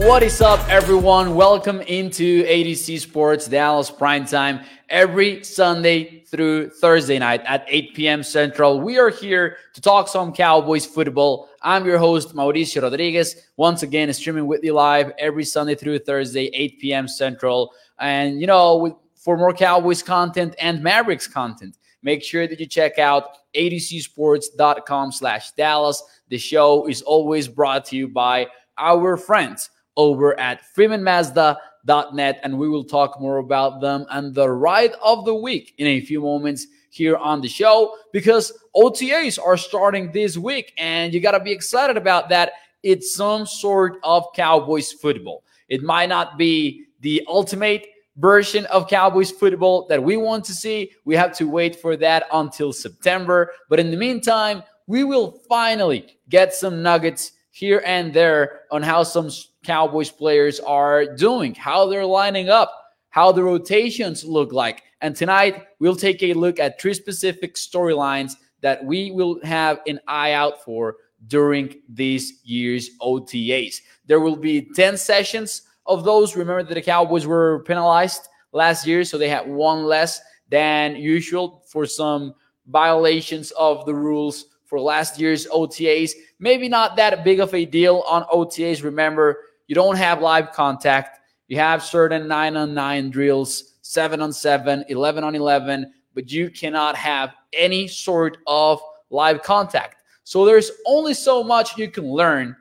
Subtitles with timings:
[0.00, 1.34] What is up, everyone?
[1.34, 8.22] Welcome into AtoZ Sports Dallas Prime Time every Sunday through Thursday night at 8 p.m.
[8.22, 8.80] Central.
[8.80, 11.50] We are here to talk some Cowboys football.
[11.60, 13.36] I'm your host, Mauricio Rodriguez.
[13.58, 17.06] Once again, streaming with you live every Sunday through Thursday, 8 p.m.
[17.06, 17.74] Central.
[17.98, 22.98] And, you know, for more Cowboys content and Mavericks content, make sure that you check
[22.98, 26.02] out atozsports.com slash Dallas.
[26.30, 28.46] The show is always brought to you by
[28.78, 29.68] our friends
[30.00, 35.34] over at freemanmazda.net, and we will talk more about them and the ride of the
[35.34, 40.72] week in a few moments here on the show because OTAs are starting this week,
[40.78, 42.52] and you got to be excited about that.
[42.82, 45.44] It's some sort of Cowboys football.
[45.68, 47.86] It might not be the ultimate
[48.16, 50.92] version of Cowboys football that we want to see.
[51.04, 53.52] We have to wait for that until September.
[53.68, 59.02] But in the meantime, we will finally get some nuggets here and there on how
[59.02, 59.30] some
[59.64, 62.72] Cowboys players are doing, how they're lining up,
[63.10, 64.82] how the rotations look like.
[65.00, 70.00] And tonight, we'll take a look at three specific storylines that we will have an
[70.06, 73.80] eye out for during this year's OTAs.
[74.06, 76.36] There will be 10 sessions of those.
[76.36, 81.62] Remember that the Cowboys were penalized last year, so they had one less than usual
[81.66, 82.34] for some
[82.66, 86.12] violations of the rules for last year's OTAs.
[86.38, 88.82] Maybe not that big of a deal on OTAs.
[88.84, 89.38] Remember,
[89.70, 91.20] you don't have live contact.
[91.46, 96.50] You have certain nine on nine drills, seven on seven, 11 on 11, but you
[96.50, 100.02] cannot have any sort of live contact.
[100.24, 102.56] So there's only so much you can learn.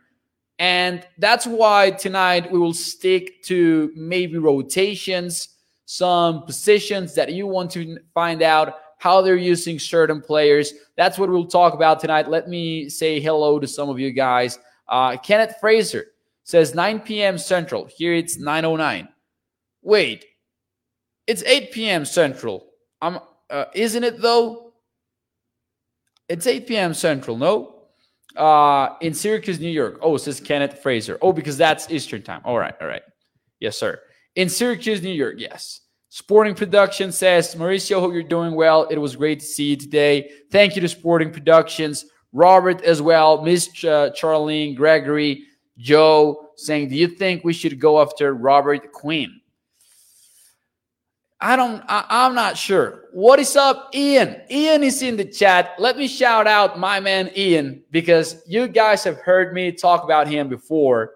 [0.59, 5.49] And that's why tonight we will stick to maybe rotations,
[5.85, 10.73] some positions that you want to find out how they're using certain players.
[10.95, 12.29] That's what we'll talk about tonight.
[12.29, 14.59] Let me say hello to some of you guys.
[14.87, 16.05] Uh, Kenneth Fraser
[16.49, 17.37] says 9 p.m.
[17.37, 17.85] Central.
[17.85, 19.07] Here it's 9:09.
[19.83, 20.25] Wait,
[21.27, 22.05] it's 8 p.m.
[22.05, 22.65] Central.
[23.01, 23.19] I'm,
[23.51, 24.73] uh, isn't it though?
[26.27, 26.93] It's 8 p.m.
[26.95, 27.37] Central.
[27.37, 27.83] No,
[28.35, 29.99] uh, in Syracuse, New York.
[30.01, 31.19] Oh, says Kenneth Fraser.
[31.21, 32.41] Oh, because that's Eastern time.
[32.43, 33.03] All right, all right.
[33.59, 33.99] Yes, sir.
[34.35, 35.35] In Syracuse, New York.
[35.37, 35.81] Yes.
[36.09, 38.87] Sporting Production says, Mauricio, hope you're doing well.
[38.89, 40.31] It was great to see you today.
[40.51, 42.05] Thank you to Sporting Productions.
[42.33, 45.45] Robert as well, Miss uh, Charlene, Gregory,
[45.79, 49.39] Joe saying, Do you think we should go after Robert Quinn?
[51.41, 53.05] I don't, I, am not sure.
[53.13, 54.41] What is up, Ian?
[54.51, 55.71] Ian is in the chat.
[55.79, 60.27] Let me shout out my man Ian because you guys have heard me talk about
[60.27, 61.15] him before.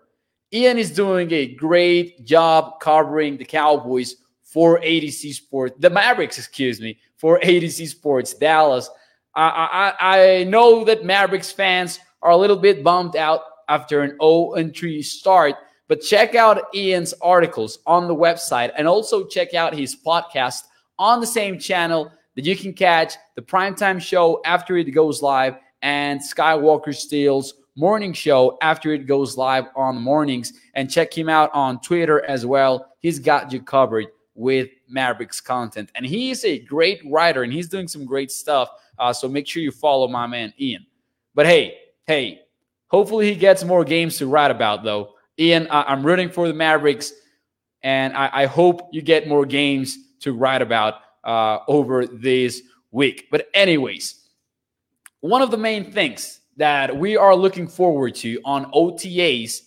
[0.54, 6.80] Ian is doing a great job covering the Cowboys for AtoZ Sports, the Mavericks, excuse
[6.80, 8.90] me, for AtoZ Sports Dallas.
[9.36, 13.42] I, I, I know that Mavericks fans are a little bit bummed out
[13.74, 15.56] after an 0 3 start,
[15.88, 20.64] but check out Ian's articles on the website and also check out his podcast
[21.00, 25.56] on the same channel that you can catch the primetime show after it goes live
[25.82, 30.54] and Skywalker Steele's morning show after it goes live on mornings.
[30.76, 32.94] And check him out on Twitter as well.
[33.00, 35.92] He's got you covered with Mavericks content.
[35.96, 38.70] And he is a great writer and he's doing some great stuff.
[38.98, 40.86] Uh, so make sure you follow my man Ian.
[41.36, 42.43] But hey, hey,
[42.94, 45.16] hopefully he gets more games to write about, though.
[45.40, 47.12] Ian, I- am rooting for the Mavericks,
[47.82, 52.62] and I, I hope you get more games to write about uh, over this
[52.92, 53.28] week.
[53.32, 54.28] But, anyways,
[55.22, 59.62] one of the main things that we are looking forward to on OTAs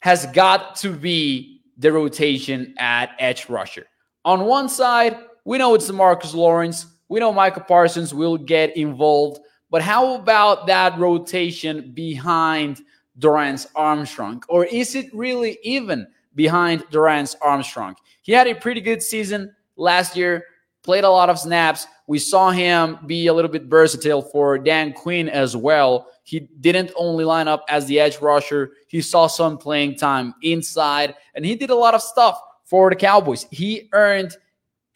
[0.00, 3.86] has got to be the rotation at edge rusher.
[4.26, 5.16] On one side,
[5.46, 6.84] we know it's Marcus Lawrence.
[7.08, 9.40] We know Micah Parsons will get involved.
[9.70, 12.82] But how about that rotation behind
[13.18, 14.42] Dorance Armstrong?
[14.48, 17.94] Or is it really even behind Dorance Armstrong?
[18.22, 20.44] He had a pretty good season last year,
[20.82, 21.86] played a lot of snaps.
[22.08, 26.08] We saw him be a little bit versatile for Dan Quinn as well.
[26.24, 31.14] He didn't only line up as the edge rusher, he saw some playing time inside,
[31.34, 33.46] and he did a lot of stuff for the Cowboys.
[33.50, 34.36] He earned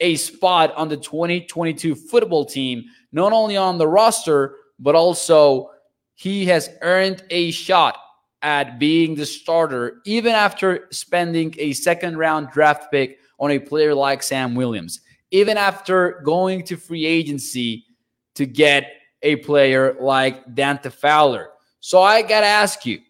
[0.00, 5.70] a spot on the 2022 football team, not only on the roster, but also
[6.14, 7.96] he has earned a shot
[8.42, 13.94] at being the starter, even after spending a second round draft pick on a player
[13.94, 15.00] like Sam Williams,
[15.30, 17.86] even after going to free agency
[18.34, 18.92] to get
[19.22, 21.48] a player like Dante Fowler.
[21.80, 23.00] So I gotta ask you,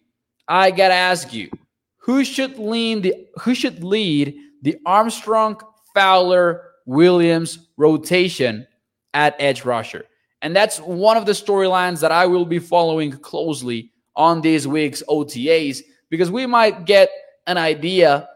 [0.47, 1.51] I gotta ask you,
[1.97, 5.59] who should lead the who should lead the Armstrong
[5.93, 8.65] Fowler Williams rotation
[9.13, 10.05] at edge rusher?
[10.45, 15.01] And that's one of the storylines that I will be following closely on this week's
[15.09, 15.81] OTAs
[16.11, 17.09] because we might get
[17.47, 18.29] an idea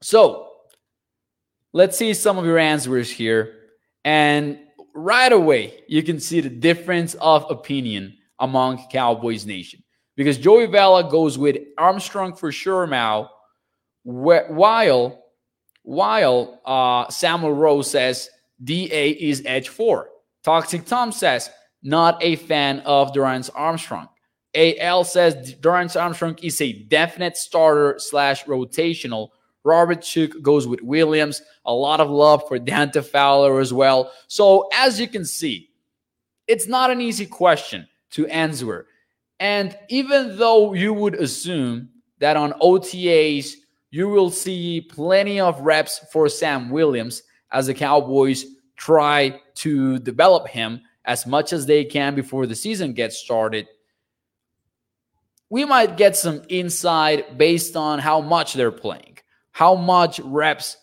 [0.00, 0.50] So
[1.72, 3.60] let's see some of your answers here.
[4.04, 4.58] And
[4.92, 9.82] right away, you can see the difference of opinion among Cowboys Nation.
[10.14, 13.30] Because Joey Vela goes with Armstrong for sure now,
[14.02, 15.18] while
[15.84, 18.28] while uh, Samuel Rose says
[18.62, 20.10] DA is edge four.
[20.44, 21.50] Toxic Tom says
[21.82, 24.08] not a fan of Dorance Armstrong.
[24.54, 29.30] AL says Dorance Armstrong is a definite starter slash rotational.
[29.64, 31.40] Robert Shook goes with Williams.
[31.64, 34.12] A lot of love for Dante Fowler as well.
[34.26, 35.70] So as you can see,
[36.46, 38.86] it's not an easy question to answer.
[39.40, 41.88] And even though you would assume
[42.20, 43.54] that on OTAs,
[43.90, 50.48] you will see plenty of reps for Sam Williams as the Cowboys try to develop
[50.48, 53.68] him as much as they can before the season gets started.
[55.50, 59.18] We might get some insight based on how much they're playing.
[59.50, 60.78] How much reps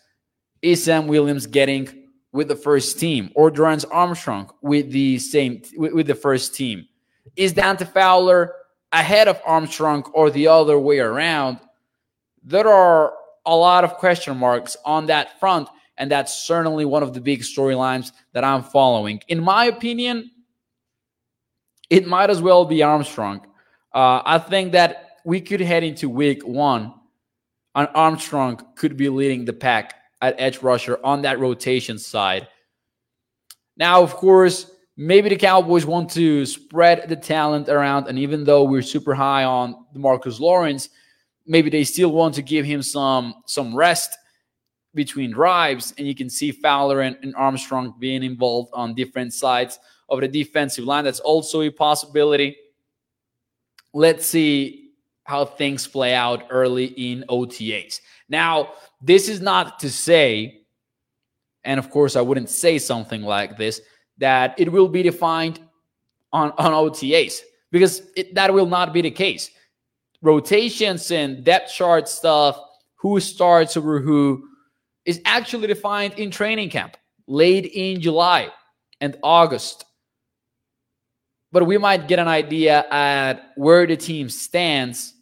[0.62, 5.94] is Sam Williams getting with the first team or Dorance Armstrong with the same with,
[5.94, 6.86] with the first team?
[7.36, 8.54] Is Dante Fowler
[8.92, 11.60] ahead of Armstrong or the other way around?
[12.44, 13.14] There are
[13.46, 15.68] a lot of question marks on that front,
[15.98, 19.22] and that's certainly one of the big storylines that I'm following.
[19.28, 20.32] In my opinion,
[21.90, 23.46] it might as well be Armstrong.
[23.94, 26.94] Uh, I think that we could head into week one,
[27.76, 32.48] and Armstrong could be leading the pack at edge rusher on that rotation side.
[33.78, 34.70] Now, of course,
[35.00, 38.08] maybe the Cowboys want to spread the talent around.
[38.10, 40.90] And even though we're super high on Marcus Lawrence,
[41.48, 44.18] maybe they still want to give him some some rest
[44.94, 45.94] between drives.
[45.98, 49.80] And you can see Fowler and, and Armstrong being involved on different sides
[50.10, 51.06] of the defensive line.
[51.06, 52.58] That's also a possibility.
[53.94, 54.92] Let's see
[55.24, 58.02] how things play out early in OTAs.
[58.28, 60.64] Now, this is not to say,
[61.64, 63.80] and of course, I wouldn't say something like this
[64.20, 65.60] that it will be defined
[66.32, 69.52] on, on OTAs because it, that will not be the case.
[70.22, 72.60] Rotations and depth chart stuff,
[72.96, 74.46] who starts over who,
[75.06, 78.50] is actually defined in training camp late in July
[79.00, 79.86] and August.
[81.52, 85.14] But we might get an idea at where the team stands,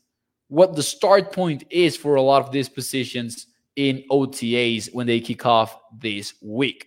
[0.47, 5.19] what the start point is for a lot of these positions in OTAs when they
[5.19, 6.86] kick off this week.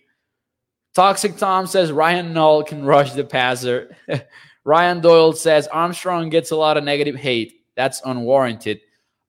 [0.93, 3.95] Toxic Tom says Ryan Null can rush the passer.
[4.63, 7.65] Ryan Doyle says Armstrong gets a lot of negative hate.
[7.75, 8.81] That's unwarranted.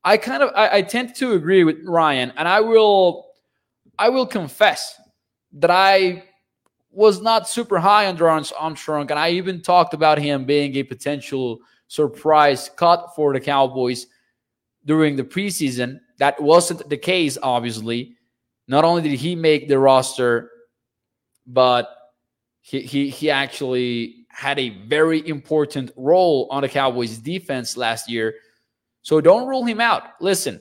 [0.04, 3.28] I kind of I, I, tend to agree with Ryan, and I will
[3.98, 5.00] I will confess
[5.52, 6.24] that I
[6.90, 10.82] was not super high on Dorance Armstrong, and I even talked about him being a
[10.82, 14.06] potential surprise cut for the Cowboys
[14.84, 16.00] during the preseason.
[16.18, 18.16] That wasn't the case, obviously.
[18.66, 20.50] Not only did he make the roster,
[21.46, 21.88] but
[22.60, 28.34] he, he, he actually had a very important role on the Cowboys defense last year.
[29.02, 30.04] So don't rule him out.
[30.20, 30.60] Listen,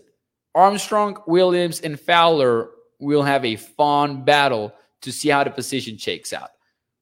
[0.56, 2.70] Armstrong, Williams, and Fowler
[3.00, 6.50] will have a fun battle to see how the position shakes out.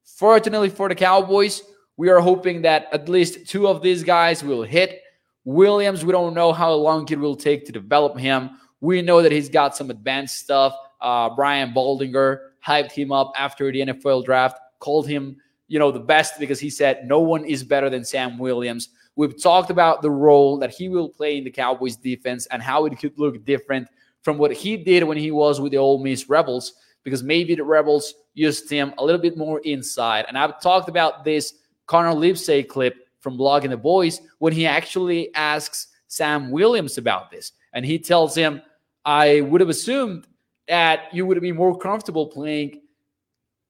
[0.04, 1.62] Fortunately for the Cowboys,
[1.96, 5.02] we are hoping that at least two of these guys will hit.
[5.44, 8.50] Williams, we don't know how long it will take to develop him.
[8.80, 10.74] We know that he's got some advanced stuff.
[11.00, 15.36] Uh, Brian Baldinger hyped him up after the NFL draft, called him,
[15.68, 18.90] you know, the best because he said no one is better than Sam Williams.
[19.16, 22.86] We've talked about the role that he will play in the Cowboys defense and how
[22.86, 23.88] it could look different
[24.22, 26.74] from what he did when he was with the Ole Miss Rebels.
[27.02, 30.26] because maybe the Rebels used him a little bit more inside.
[30.28, 31.54] And I've talked about this
[31.86, 37.52] Connor Livesay clip from Blogging the Boys when he actually asks Sam Williams about this.
[37.72, 38.60] And he tells him,
[39.04, 40.26] I would have assumed
[40.70, 42.80] that you would be more comfortable playing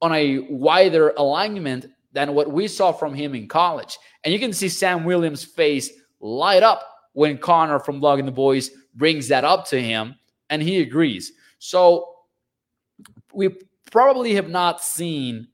[0.02, 3.98] on a wider alignment than what we saw from him in college.
[4.22, 5.90] And you can see Sam Williams' face
[6.20, 10.14] light up when Connor from Blogging the Boys brings that up to him,
[10.50, 11.32] and he agrees.
[11.58, 12.16] So
[13.32, 13.48] we
[13.90, 15.48] probably have not seen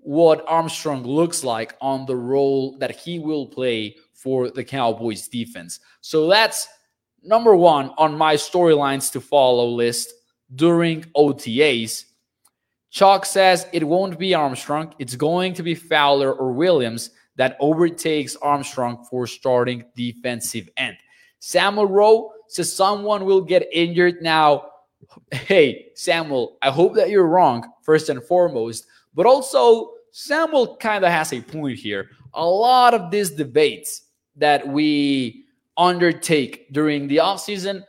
[0.00, 5.80] what Armstrong looks like on the role that he will play for the Cowboys defense.
[6.00, 6.66] So that's
[7.22, 10.14] number one on my storylines to follow list
[10.54, 12.04] during OTAs.
[12.90, 14.94] Chalk says it won't be Armstrong.
[14.98, 20.96] It's going to be Fowler or Williams that overtakes Armstrong for starting defensive end.
[21.38, 24.66] Samuel Rowe says someone will get injured now.
[25.30, 28.86] Hey, Samuel, I hope that you're wrong, first and foremost.
[29.14, 32.10] But also, Samuel kind of has a point here.
[32.34, 34.02] A lot of these debates
[34.36, 35.44] that we
[35.76, 37.82] undertake during the offseason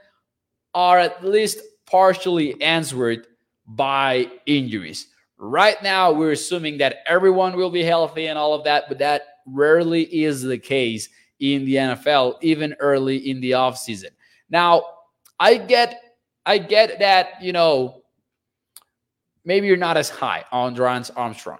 [0.73, 1.59] are at least
[1.91, 3.27] partially answered
[3.67, 5.07] by injuries.
[5.37, 9.23] Right now, we're assuming that everyone will be healthy and all of that, but that
[9.45, 14.11] rarely is the case in the NFL, even early in the offseason.
[14.49, 14.85] Now,
[15.39, 16.01] I get
[16.45, 18.01] I get that, you know,
[19.45, 21.59] maybe you're not as high on Dorance Armstrong.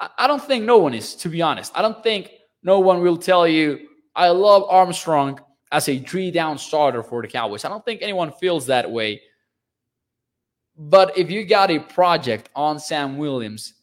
[0.00, 1.72] I, I don't think no one is, to be honest.
[1.74, 2.30] I don't think
[2.62, 5.40] no one will tell you, I love Armstrong
[5.70, 7.64] as a three down starter for the Cowboys.
[7.64, 9.22] I don't think anyone feels that way
[10.76, 13.74] but if you got a project on Sam Williams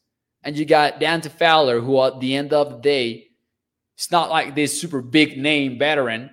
[0.43, 3.27] and you got Dante Fowler, who at the end of the day,
[3.95, 6.29] it's not like this super big name veteran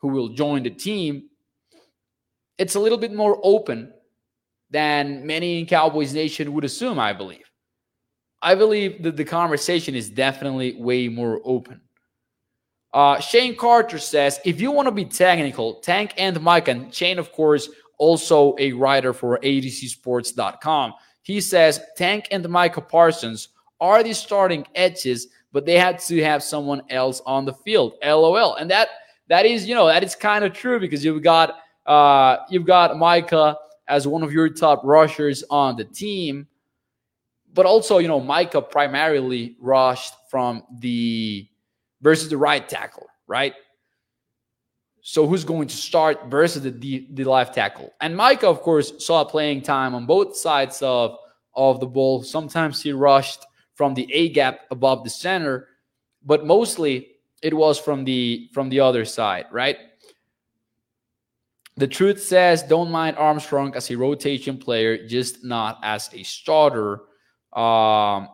[0.00, 1.28] who will join the team.
[2.56, 3.92] It's a little bit more open
[4.70, 7.50] than many in Cowboys Nation would assume, I believe.
[8.40, 11.80] I believe that the conversation is definitely way more open.
[12.92, 17.18] Uh, Shane Carter says, if you want to be technical, Tank and Mike, and Shane,
[17.18, 17.68] of course,
[18.00, 20.94] also a writer for atozsports.com.
[21.22, 23.48] He says Tank and Micah Parsons
[23.80, 27.94] are the starting edges, but they had to have someone else on the field.
[28.02, 28.56] LOL.
[28.56, 28.88] And that
[29.28, 32.96] that is, you know, that is kind of true because you've got uh you've got
[32.98, 36.48] Micah as one of your top rushers on the team.
[37.52, 41.46] But also, you know, Micah primarily rushed from the
[42.00, 43.54] versus the right tackle, right?
[45.10, 47.92] So who's going to start versus the, the left tackle?
[48.00, 51.16] And Micah, of course, saw playing time on both sides of,
[51.52, 52.22] of the ball.
[52.22, 55.66] Sometimes he rushed from the A gap above the center,
[56.24, 57.08] but mostly
[57.42, 59.78] it was from the from the other side, right?
[61.74, 67.00] The truth says don't mind Armstrong as a rotation player, just not as a starter.
[67.52, 68.28] Um,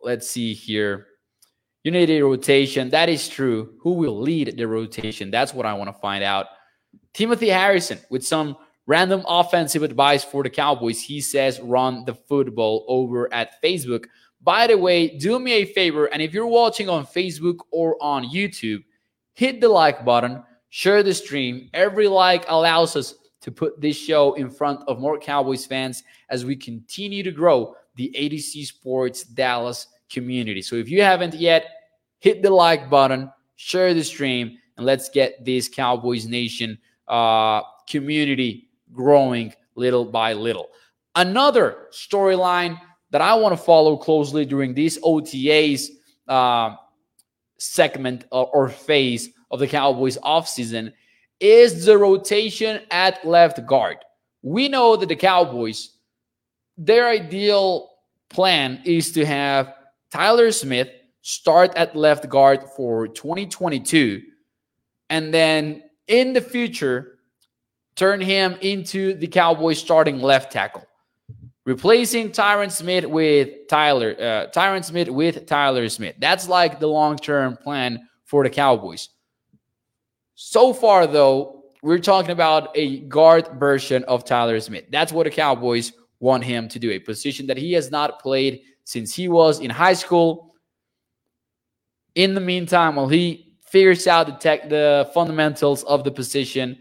[0.00, 1.07] let's see here.
[1.84, 2.90] You need a rotation.
[2.90, 3.74] That is true.
[3.80, 5.30] Who will lead the rotation?
[5.30, 6.46] That's what I want to find out.
[7.14, 8.56] Timothy Harrison with some
[8.86, 11.00] random offensive advice for the Cowboys.
[11.00, 14.06] He says, run the football over at Facebook.
[14.42, 16.06] By the way, do me a favor.
[16.06, 18.82] And if you're watching on Facebook or on YouTube,
[19.34, 21.70] hit the like button, share the stream.
[21.74, 26.44] Every like allows us to put this show in front of more Cowboys fans as
[26.44, 30.62] we continue to grow the AtoZ Sports Dallas community.
[30.62, 31.66] So if you haven't yet,
[32.18, 38.68] hit the like button, share the stream, and let's get this Cowboys Nation uh, community
[38.92, 40.68] growing little by little.
[41.14, 42.78] Another storyline
[43.10, 45.88] that I want to follow closely during these OTAs
[46.28, 46.76] uh,
[47.58, 50.92] segment or, or phase of the Cowboys offseason
[51.40, 53.98] is the rotation at left guard.
[54.42, 55.90] We know that the Cowboys,
[56.76, 57.90] their ideal
[58.28, 59.74] plan is to have
[60.10, 60.88] Tyler Smith
[61.22, 64.22] start at left guard for 2022
[65.10, 67.18] and then in the future
[67.96, 70.86] turn him into the Cowboys starting left tackle.
[71.64, 76.16] Replacing Tyron Smith with Tyler uh, Tyron Smith with Tyler Smith.
[76.18, 79.10] That's like the long-term plan for the Cowboys.
[80.34, 84.86] So far though we're talking about a guard version of Tyler Smith.
[84.90, 88.62] That's what the Cowboys want him to do a position that he has not played
[88.88, 90.54] since he was in high school.
[92.14, 96.78] In the meantime, while he figures out the tech, the fundamentals of the position,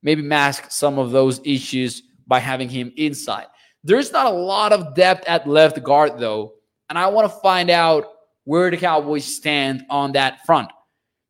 [0.00, 3.46] maybe mask some of those issues by having him inside.
[3.82, 6.52] There's not a lot of depth at left guard though,
[6.90, 8.04] and I want to find out
[8.44, 10.70] where the Cowboys stand on that front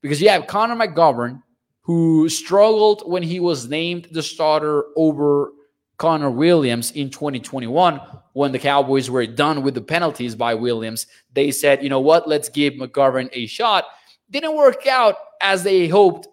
[0.03, 1.43] because you have Connor McGovern
[1.81, 5.53] who struggled when he was named the starter over
[5.99, 8.01] Connor Williams in 2021
[8.33, 11.09] when the Cowboys were done with the penalties by Williams.
[11.33, 13.85] They said, you know what, let's give McGovern a shot.
[14.31, 16.29] Didn't work out as they hoped.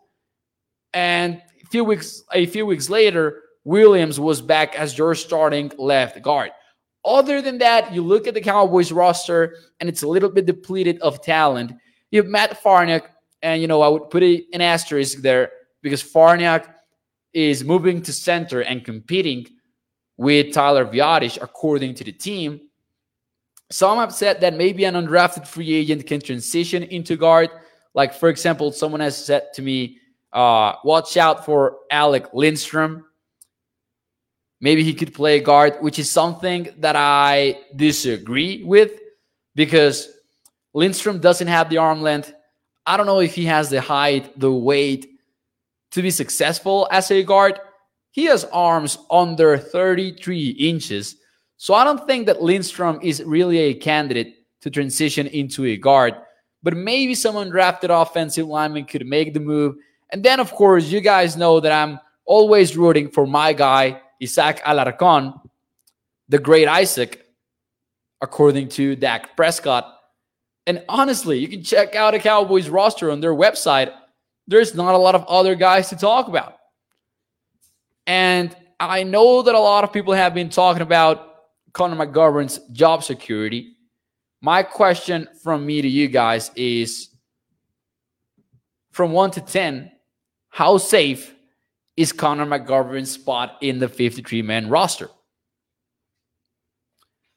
[0.94, 6.22] And a few weeks a few weeks later, Williams was back as your starting left
[6.22, 6.52] guard.
[7.04, 11.00] Other than that, you look at the Cowboys roster and it's a little bit depleted
[11.00, 11.74] of talent.
[12.12, 13.08] You have Matt Farniok,
[13.42, 16.75] and you know, I would put an asterisk there because Farniok
[17.36, 19.46] is moving to center and competing
[20.18, 22.62] with Tyler Biadasz, according to the team.
[23.70, 27.50] Some have said that maybe an undrafted free agent can transition into guard.
[27.94, 30.00] Like, for example, someone has said to me,
[30.32, 33.06] uh, watch out for Alec Lindstrom.
[34.62, 38.94] Maybe he could play guard, which is something that I disagree with
[39.56, 40.10] because
[40.74, 42.34] Lindstrom doesn't have the arm length.
[42.86, 45.15] I don't know if he has the height, the weight
[45.96, 47.58] to be successful as a guard.
[48.12, 51.16] He has arms under 33 inches.
[51.56, 56.16] So I don't think that Lindstrom is really a candidate to transition into a guard.
[56.64, 59.76] But maybe someone drafted offensive lineman could make the move.
[60.12, 64.62] And then, of course, you guys know that I'm always rooting for my guy, Isaac
[64.66, 65.40] Alarcon,
[66.28, 67.26] the great Isaac,
[68.20, 69.98] according to Dak Prescott.
[70.68, 73.94] And honestly, you can check out a Cowboys roster on their website.
[74.48, 76.58] There's not a lot of other guys to talk about.
[78.08, 81.34] And I know that a lot of people have been talking about
[81.74, 83.76] Connor McGovern's job security.
[84.42, 87.10] My question from me to you guys is
[88.92, 89.92] from 1 to 10,
[90.50, 91.34] how safe
[91.98, 95.10] is Connor McGovern's spot in the 53 man roster?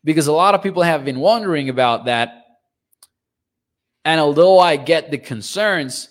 [0.05, 2.45] Because a lot of people have been wondering about that.
[4.05, 6.09] And although I get the concerns,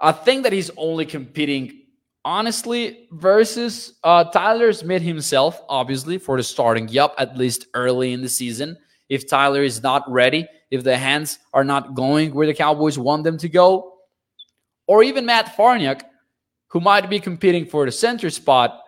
[0.00, 1.82] I think that he's only competing
[2.24, 8.20] honestly versus uh, Tyler Smith himself, obviously, for the starting yup, at least early in
[8.20, 8.76] the season.
[9.08, 13.24] If Tyler is not ready, if the hands are not going where the Cowboys want
[13.24, 13.94] them to go,
[14.86, 16.02] or even Matt Farniok,
[16.68, 18.82] who might be competing for the center spot,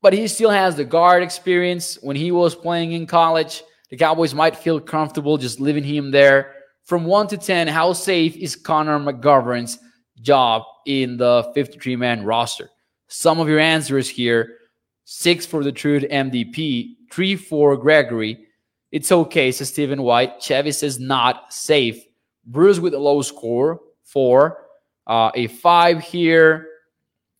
[0.00, 3.64] but he still has the guard experience when he was playing in college.
[3.90, 6.55] The Cowboys might feel comfortable just leaving him there.
[6.86, 9.80] From 1 to 10, how safe is Connor McGovern's
[10.22, 12.70] job in the 53 man roster?
[13.08, 14.58] Some of your answers here
[15.04, 18.46] six for the Truth MDP, three for Gregory.
[18.92, 20.40] It's okay, says Stephen White.
[20.40, 22.04] Chevy says not safe.
[22.44, 24.64] Bruce with a low score, four.
[25.08, 26.68] Uh, a five here,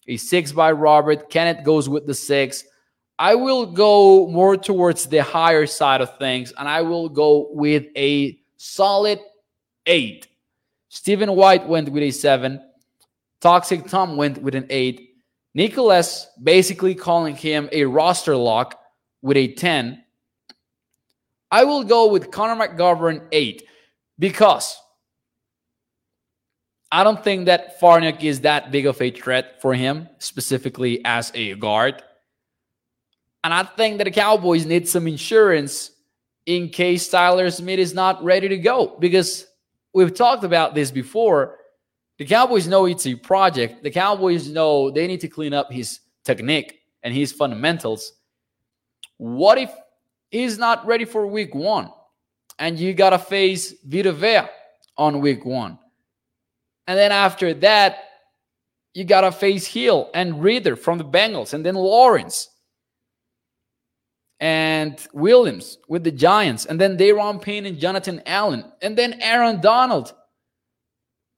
[0.09, 1.31] a six by Robert.
[1.31, 2.65] Kenneth goes with the six.
[3.17, 7.85] I will go more towards the higher side of things, and I will go with
[7.97, 9.21] a solid
[9.87, 10.29] eight.
[10.89, 12.61] Stephen White went with a seven.
[13.41, 15.17] Toxic Tom went with an eight.
[15.55, 18.79] Nicholas basically calling him a roster lock
[19.23, 20.03] with a 10.
[21.51, 23.65] I will go with Connor McGovern eight
[24.19, 24.79] because
[26.91, 31.33] I don't think that Farniok is that big of a threat for him, specifically as
[31.35, 32.03] a guard.
[33.43, 35.93] And I think that the Cowboys need some insurance
[36.47, 39.47] in case Tyler Smith is not ready to go because
[39.97, 41.57] we've talked about this before.
[42.19, 43.83] The Cowboys know it's a project.
[43.83, 48.13] The Cowboys know they need to clean up his technique and his fundamentals.
[49.17, 49.73] What if
[50.31, 51.91] he's not ready for week one
[52.59, 54.43] and you got to face Vita Vea
[54.99, 55.79] on week one?
[56.87, 58.05] And then after that,
[58.93, 62.51] you got to face Hill and Reader from the Bengals and then Lawrence
[64.41, 69.61] and Williams with the Giants and then Daron Payne and Jonathan Allen and then Aaron
[69.61, 70.13] Donald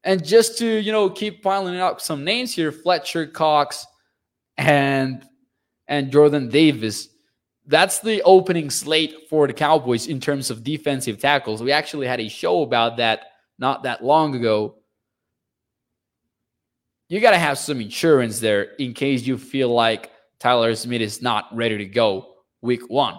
[0.05, 3.87] and just to, you know, keep piling up some names here, Fletcher Cox
[4.57, 5.25] and
[5.87, 7.09] and Jordan Davis.
[7.67, 11.63] That's the opening slate for the Cowboys in terms of defensive tackles.
[11.63, 13.27] We actually had a show about that
[13.59, 14.77] not that long ago.
[17.09, 21.23] You got to have some insurance there in case you feel like Tyler Smith is
[21.23, 23.15] not ready to go week one.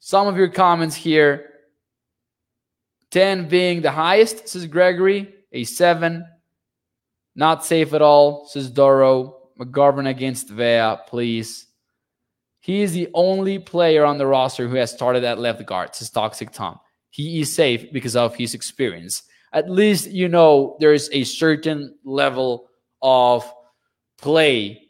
[0.00, 1.50] Some of your comments here
[3.10, 6.26] 10 being the highest, says Gregory a seven.
[7.36, 9.40] Not safe at all, says Doro.
[9.58, 11.68] McGovern against Vea, please.
[12.58, 16.10] He is the only player on the roster who has started at left guard, says
[16.10, 16.80] Toxic Tom.
[17.10, 19.22] He is safe because of his experience.
[19.52, 22.68] At least you know there's a certain level
[23.00, 23.48] of
[24.18, 24.88] play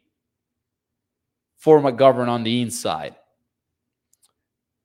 [1.58, 3.16] for McGovern on the inside.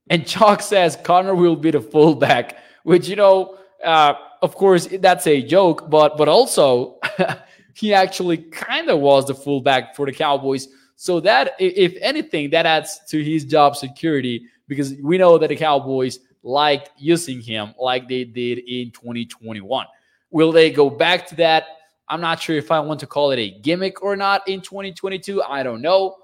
[0.10, 5.28] And Chalk says Connor will be the fullback, which, you know, uh, of course, that's
[5.28, 7.00] a joke, but but also
[7.74, 12.66] he actually kind of was the fullback for the Cowboys So that, if anything, that
[12.66, 18.08] adds to his job security because we know that the Cowboys liked using him like
[18.10, 19.86] they did in 2021.
[20.32, 21.66] Will they go back to that?
[22.10, 25.42] I'm not sure if I want to call it a gimmick or not in 2022.
[25.44, 26.16] I don't know,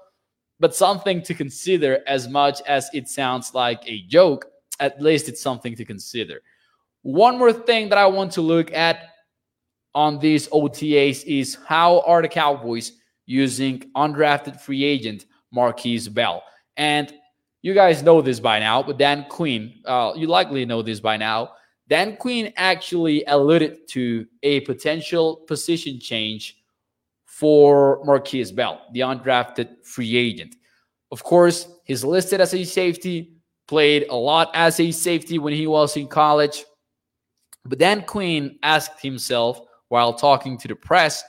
[0.58, 4.46] but something to consider as much as it sounds like a joke.
[4.80, 6.40] At least it's something to consider.
[7.02, 9.10] One more thing that I want to look at
[9.94, 12.92] on these OTAs is how are the Cowboys
[13.26, 16.42] using undrafted free agent Markquese Bell?
[16.76, 17.12] And
[17.62, 21.16] you guys know this by now, but Dan Quinn, uh, you likely know this by
[21.16, 21.52] now.
[21.88, 26.58] Dan Quinn actually alluded to a potential position change
[27.38, 30.56] for Markquese Bell, the undrafted free agent.
[31.12, 33.36] Of course, he's listed as a safety,
[33.68, 36.64] played a lot as a safety when he was in college.
[37.66, 41.22] But Dan Quinn asked himself, while talking to the press,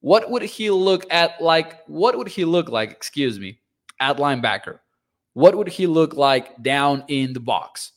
[0.00, 3.60] what would he look at like what would he look like, excuse me,
[4.00, 4.78] at linebacker?
[5.34, 7.92] What would he look like down in the box?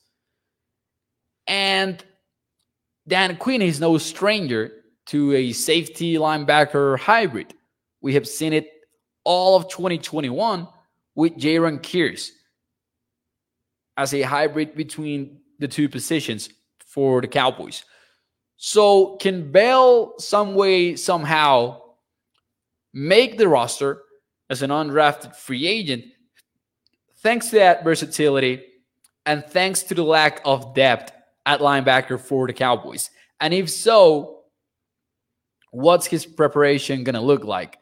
[1.47, 2.03] And
[3.07, 7.53] Dan Quinn is no stranger to a safety linebacker hybrid.
[8.01, 8.69] We have seen it
[9.23, 10.67] all of 2021
[11.15, 12.29] with Jayron Kearse
[13.97, 16.49] as a hybrid between the two positions
[16.85, 17.83] for the Cowboys.
[18.57, 21.81] So can Bell some way, somehow
[22.93, 24.01] make the roster
[24.49, 26.05] as an undrafted free agent
[27.17, 28.63] thanks to that versatility
[29.25, 31.11] and thanks to the lack of depth
[31.45, 33.09] at linebacker for the Cowboys?
[33.41, 34.43] And if so,
[35.75, 37.77] what's his preparation going to look like?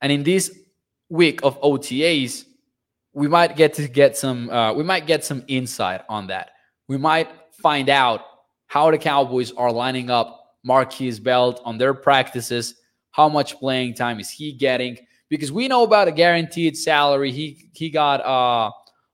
[0.00, 0.56] And in this
[1.08, 2.44] week of OTAs,
[3.12, 6.50] we might get to get some uh, we might get some insight on that.
[6.88, 8.22] We might find out
[8.66, 12.74] how the Cowboys are lining up Markquese Bell on their practices.
[13.10, 14.98] How much playing time is he getting?
[15.28, 17.32] Because we know about a guaranteed salary.
[17.32, 18.70] He he got uh,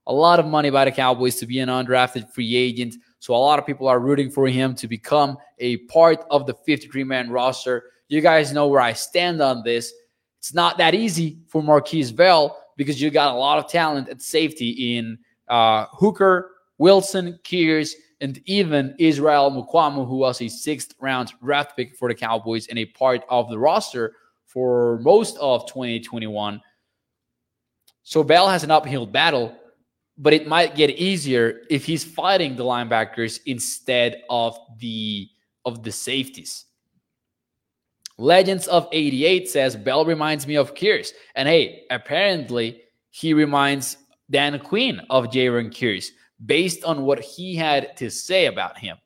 [0.06, 2.96] a lot of money by the Cowboys to be an undrafted free agent.
[3.18, 6.54] So a lot of people are rooting for him to become a part of the
[6.54, 7.84] 53 man roster.
[8.10, 9.94] You guys know where I stand on this.
[10.40, 14.20] It's not that easy for Markquese Bell because you got a lot of talent at
[14.20, 15.16] safety in
[15.48, 21.94] uh, Hooker, Wilson, Kearse, and even Israel Mukwamu, who was a sixth round draft pick
[21.94, 26.60] for the Cowboys and a part of the roster for most of 2021.
[28.02, 29.54] So Bell has an uphill battle,
[30.18, 35.28] but it might get easier if he's fighting the linebackers instead of the
[35.64, 36.64] of the safeties.
[38.20, 41.12] Legends of 88 says Bell reminds me of Kearse.
[41.36, 43.96] And hey, apparently he reminds
[44.30, 46.10] Dan Quinn of Jayron Kearse
[46.44, 48.98] based on what he had to say about him.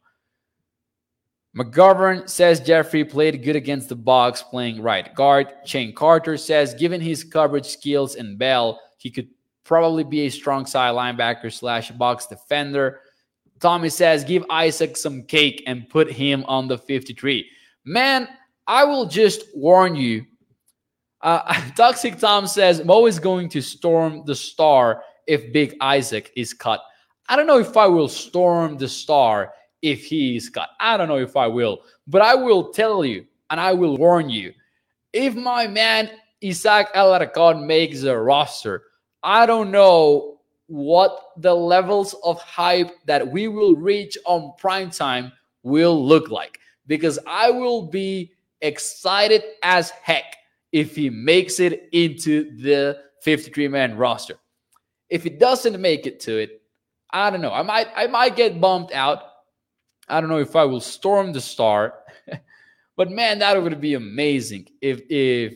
[1.56, 5.46] McGovern says Jeffrey played good against the Bucs playing right guard.
[5.64, 9.28] Shane Carter says, given his coverage skills and Bell, he could
[9.62, 12.98] probably be a strong side linebacker slash box defender.
[13.60, 17.48] Tommy says, give Isaac some cake and put him on the 53.
[17.84, 18.26] Man,
[18.66, 20.24] I will just warn you.
[21.20, 26.52] Uh, Toxic Tom says, Mo is going to storm the star if Big Isaac is
[26.52, 26.82] cut.
[27.28, 30.68] I don't know if I will storm the star if he is cut.
[30.80, 34.28] I don't know if I will, but I will tell you and I will warn
[34.28, 34.52] you.
[35.12, 36.10] If my man
[36.42, 38.82] Isaac Alarcon makes a roster,
[39.22, 45.32] I don't know what the levels of hype that we will reach on prime time
[45.62, 48.32] will look like because I will be
[48.64, 50.36] excited as heck
[50.72, 54.34] if he makes it into the 53 man roster.
[55.08, 56.62] If he doesn't make it to it,
[57.10, 57.52] I don't know.
[57.52, 59.22] I might I might get bumped out.
[60.08, 61.94] I don't know if I will storm the star.
[62.96, 65.54] but man, that would be amazing if if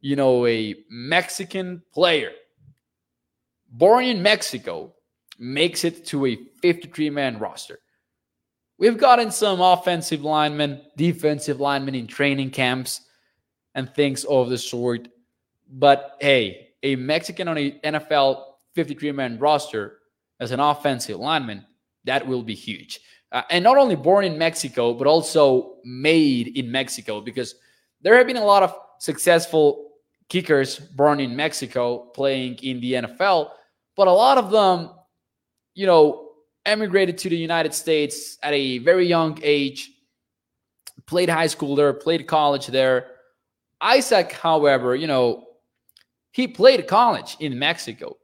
[0.00, 2.30] you know a Mexican player
[3.70, 4.92] born in Mexico
[5.38, 7.80] makes it to a 53 man roster.
[8.80, 13.02] We've gotten some offensive linemen, defensive linemen in training camps
[13.74, 15.08] and things of the sort.
[15.70, 18.42] But hey, a Mexican on a NFL
[18.74, 19.98] 53 man roster
[20.40, 21.66] as an offensive lineman,
[22.04, 23.00] that will be huge.
[23.30, 27.56] Uh, and not only born in Mexico, but also made in Mexico, because
[28.00, 29.90] there have been a lot of successful
[30.30, 33.50] kickers born in Mexico playing in the NFL,
[33.94, 34.90] but a lot of them,
[35.74, 36.29] you know,
[36.66, 39.90] emigrated to the United States at a very young age,
[41.06, 43.06] played high school there, played college there.
[43.80, 45.46] Isaac, however, you know,
[46.32, 48.16] he played college in Mexico.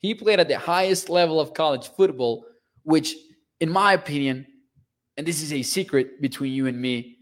[0.00, 2.44] He played at the highest level of college football,
[2.82, 3.14] which,
[3.60, 4.46] in my opinion,
[5.16, 7.16] and this is a secret between you and me,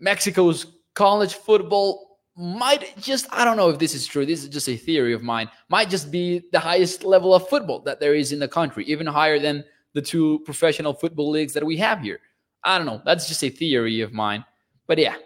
[0.00, 2.05] Mexico's college football
[2.36, 4.26] might just, I don't know if this is true.
[4.26, 7.80] This is just a theory of mine, might just be the highest level of football
[7.80, 11.64] that there is in the country, even higher than the two professional football leagues that
[11.64, 12.20] we have here.
[12.62, 13.00] I don't know.
[13.04, 14.44] That's just a theory of mine.
[14.86, 15.16] But yeah,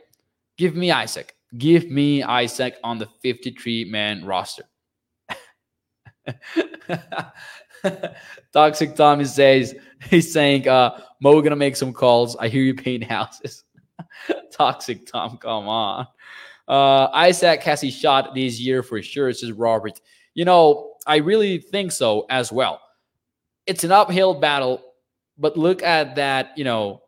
[0.56, 1.34] give me Isaac.
[1.58, 4.64] Give me Isaac on the 53 man roster.
[8.52, 9.74] Toxic Tommy says
[10.08, 12.36] he's saying, uh, Mo gonna make some calls.
[12.36, 13.64] I hear you paint houses.
[14.52, 16.06] Toxic Tom, come on.
[16.70, 20.00] Uh, Isaac has a shot this year for sure, says Robert.
[20.34, 22.80] You know, I really think so as well.
[23.66, 24.80] It's an uphill battle,
[25.36, 27.02] but look at that, you know,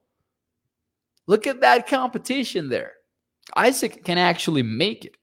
[1.28, 2.90] look at that competition there.
[3.54, 5.16] Isaac can actually make it.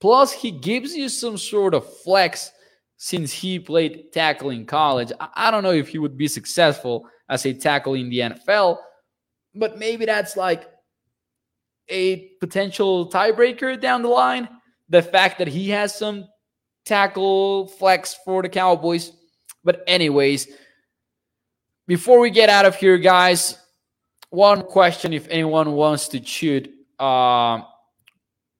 [0.00, 2.52] Plus, he gives you some sort of flex
[2.96, 5.10] since he played tackle in college.
[5.34, 8.78] I don't know if he would be successful as a tackle in the NFL,
[9.52, 10.68] but maybe that's like
[11.90, 14.48] a potential tiebreaker down the line.
[14.88, 16.26] The fact that he has some
[16.84, 19.12] tackle flex for the Cowboys.
[19.62, 20.48] But, anyways,
[21.86, 23.58] before we get out of here, guys,
[24.30, 26.70] one question if anyone wants to shoot.
[26.98, 27.62] Uh,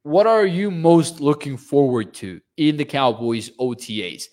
[0.03, 4.25] what are you most looking forward to in the Cowboys OTAs?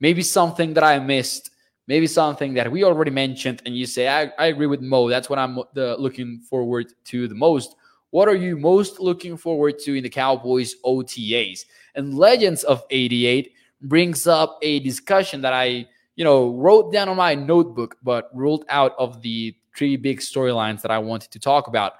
[0.00, 1.50] Maybe something that I missed,
[1.86, 5.08] maybe something that we already mentioned, and you say, I, I agree with Mo.
[5.08, 7.74] That's what I'm the, looking forward to the most.
[8.16, 11.66] What are you most looking forward to in the Cowboys OTAs?
[11.96, 13.52] And Legends of 88
[13.82, 18.64] brings up a discussion that I, you know, wrote down on my notebook, but ruled
[18.70, 21.92] out of the three big storylines that I wanted to talk about.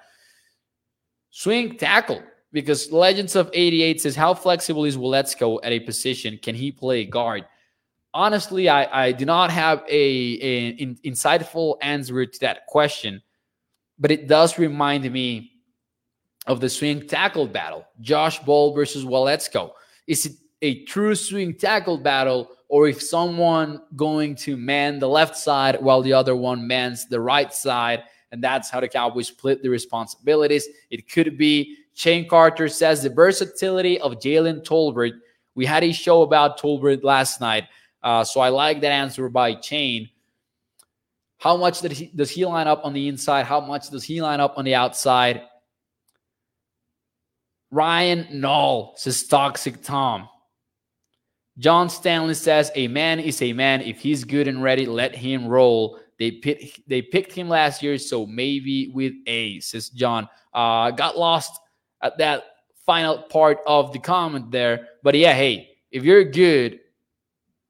[1.28, 6.38] Swing tackle because Legends of 88 says, How flexible is Waletzko at a position?
[6.42, 7.44] Can he play guard?
[8.14, 13.20] Honestly, I, I do not have a, a in, insightful answer to that question,
[13.98, 15.52] but it does remind me
[16.46, 19.72] of the swing tackle battle Josh Ball versus Waletzko.
[20.06, 20.32] Is it
[20.62, 26.02] a true swing tackle battle, or if someone going to man the left side while
[26.02, 28.04] the other one mans the right side?
[28.32, 30.66] And that's how the Cowboys split the responsibilities.
[30.90, 35.12] It could be Shane Carter says the versatility of Jalen Tolbert.
[35.54, 37.64] We had a show about Tolbert last night,
[38.02, 40.10] uh, so I like that answer by Shane.
[41.38, 43.46] How much he, does he line up on the inside?
[43.46, 45.42] How much does he line up on the outside?
[47.70, 50.28] Ryan Null says toxic Tom.
[51.58, 53.80] John Stanley says a man is a man.
[53.80, 55.98] If he's good and ready, let him roll.
[56.18, 56.40] They
[56.86, 60.28] they picked him last year, so maybe with a says John.
[60.52, 61.58] Uh, got lost
[62.02, 62.44] at that
[62.86, 64.88] final part of the comment there.
[65.02, 66.80] But yeah, hey, if you're good,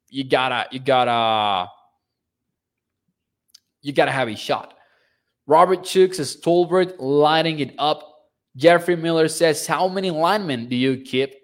[0.08, 1.70] you gotta, you gotta,
[3.82, 4.74] you gotta have a shot.
[5.46, 8.15] Robert Chooks says Tolbert lighting it up.
[8.56, 11.34] Jeffrey Miller says, How many linemen do you keep?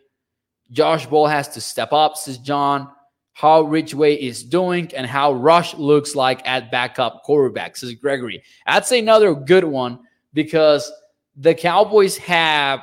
[0.70, 2.88] Josh Ball has to step up, says John.
[3.34, 8.42] How Ridgeway is doing and how Rush looks like at backup quarterback, says Gregory.
[8.66, 10.00] That's another good one
[10.34, 10.90] because
[11.36, 12.80] the Cowboys have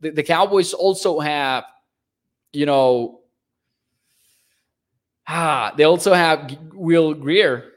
[0.00, 1.64] the, the Cowboys also have,
[2.52, 3.20] you know,
[5.26, 7.72] ah, they also have Will Grier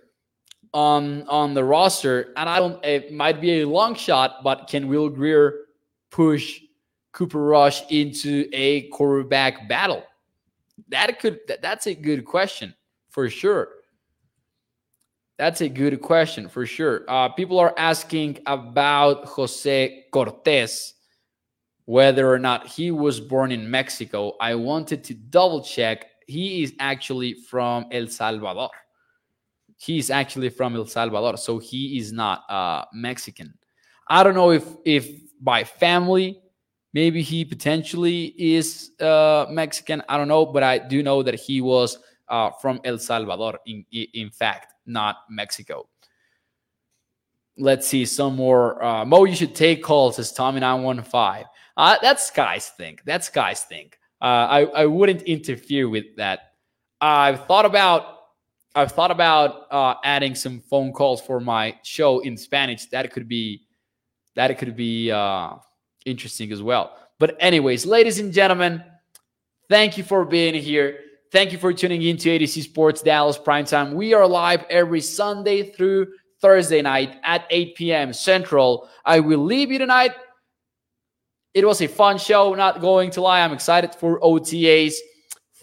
[0.73, 2.83] on on the roster, and I don't.
[2.85, 5.66] It might be a long shot, but can Will Grier
[6.09, 6.61] push
[7.11, 10.03] Cooper Rush into a quarterback battle?
[10.89, 11.39] That could.
[11.47, 12.73] That, that's a good question
[13.09, 13.69] for sure.
[15.37, 17.03] That's a good question for sure.
[17.07, 20.95] Uh, people are asking about Jose Cortez,
[21.85, 24.33] whether or not he was born in Mexico.
[24.41, 26.05] I wanted to double check.
[26.27, 28.71] He is actually from El Salvador.
[29.77, 33.53] He's actually from El Salvador, so he is not uh, Mexican.
[34.07, 35.07] I don't know if if
[35.41, 36.41] by family,
[36.93, 40.01] maybe he potentially is uh, Mexican.
[40.09, 43.59] I don't know, but I do know that he was uh, from El Salvador.
[43.65, 45.87] In in fact, not Mexico.
[47.57, 48.83] Let's see some more.
[48.83, 51.45] Uh, Mo, you should take calls, says Tommy915.
[51.75, 53.03] Uh, that's guys think.
[53.05, 53.99] That's guys think.
[54.21, 56.53] Uh, I, I wouldn't interfere with that.
[56.99, 58.17] I've thought about
[58.75, 62.85] I've thought about uh, adding some phone calls for my show in Spanish.
[62.87, 63.66] That could be
[64.37, 65.55] that could be uh,
[66.05, 66.95] interesting as well.
[67.17, 68.83] But anyways, ladies and gentlemen,
[69.67, 70.99] thank you for being here.
[71.31, 73.93] Thank you for tuning in to AtoZ Sports Dallas Primetime.
[73.93, 78.13] We are live every Sunday through Thursday night at 8 p.m.
[78.13, 78.87] Central.
[79.03, 80.11] I will leave you tonight.
[81.55, 83.41] It was a fun show, not going to lie.
[83.41, 84.93] I'm excited for OTAs.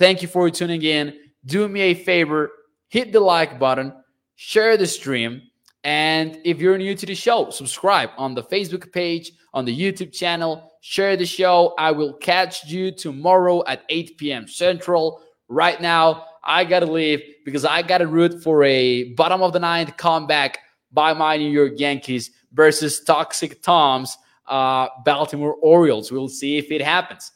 [0.00, 1.16] Thank you for tuning in.
[1.46, 2.50] Do me a favor,
[2.88, 3.92] hit the like button,
[4.34, 5.42] share the stream,
[5.84, 10.12] and if you're new to the show, subscribe on the Facebook page, on the YouTube
[10.12, 11.74] channel, share the show.
[11.78, 14.48] I will catch you tomorrow at 8 p.m.
[14.48, 15.22] Central.
[15.48, 19.52] Right now, I got to leave because I got to root for a bottom of
[19.52, 20.58] the ninth comeback
[20.90, 24.16] by my New York Yankees versus Toxic Tom's
[24.48, 26.10] uh, Baltimore Orioles.
[26.10, 27.32] We'll see if it happens.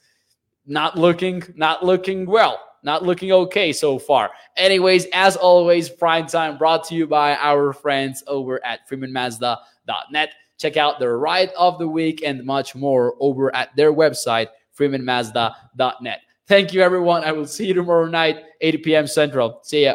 [0.67, 2.61] Not looking, not looking well.
[2.83, 4.31] Not looking okay so far.
[4.57, 10.31] Anyways, as always, prime time brought to you by our friends over at freemanmazda.net.
[10.59, 16.21] Check out the ride of the week and much more over at their website, freemanmazda.net.
[16.47, 17.25] Thank you, everyone.
[17.25, 19.07] I will see you tomorrow night, 8 p.m.
[19.07, 19.61] Central.
[19.63, 19.95] See ya.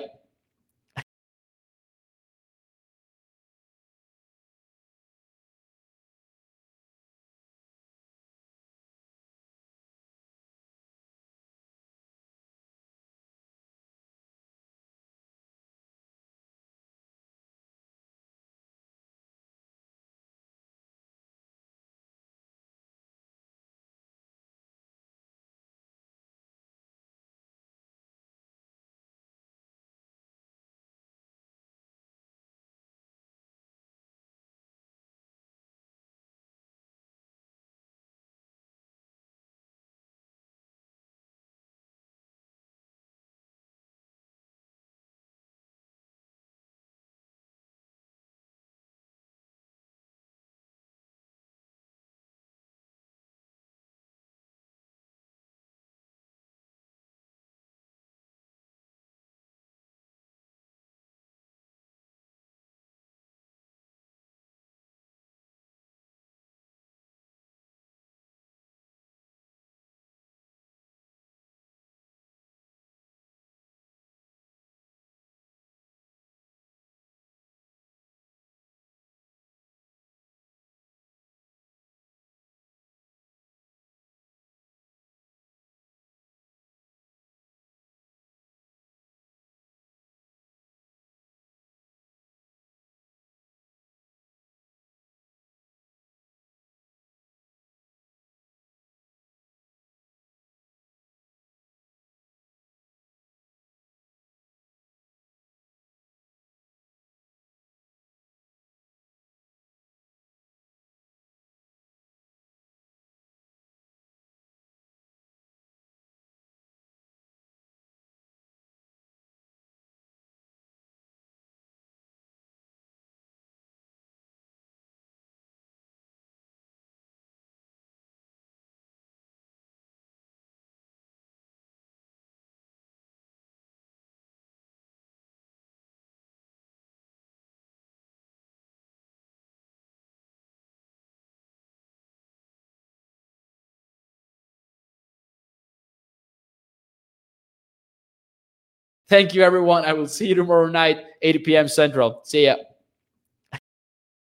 [149.09, 149.85] Thank you, everyone.
[149.85, 151.67] I will see you tomorrow night, 8 p.m.
[151.67, 152.21] Central.
[152.23, 152.55] See ya.